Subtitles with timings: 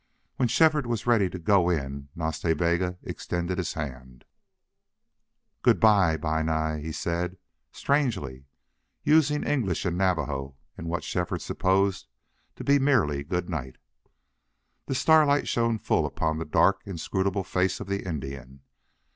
[0.37, 4.25] When Shefford was ready to go in Nas Ta Bega extended his hand.
[5.61, 7.37] "Good by Bi Nai!" he said,
[7.71, 8.45] strangely,
[9.03, 12.07] using English and Navajo in what Shefford supposed
[12.55, 13.77] to be merely good night.
[14.87, 18.61] The starlight shone full upon the dark, inscrutable face of the Indian.